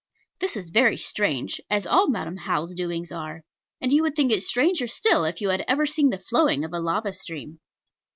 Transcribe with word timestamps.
This 0.39 0.55
is 0.55 0.71
very 0.71 0.97
strange 0.97 1.61
as 1.69 1.85
all 1.85 2.07
Madam 2.09 2.37
How's 2.37 2.73
doings 2.73 3.11
are. 3.11 3.43
And 3.79 3.93
you 3.93 4.01
would 4.01 4.15
think 4.15 4.31
it 4.31 4.41
stranger 4.41 4.87
still 4.87 5.25
if 5.25 5.41
you 5.41 5.49
had 5.49 5.63
ever 5.67 5.85
seen 5.85 6.09
the 6.09 6.17
flowing 6.17 6.65
of 6.65 6.73
a 6.73 6.79
lava 6.79 7.13
stream. 7.13 7.59